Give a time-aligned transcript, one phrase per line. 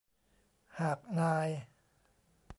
[0.79, 1.49] หากนาย